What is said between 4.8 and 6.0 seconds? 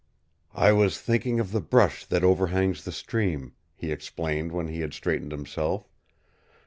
straightened himself.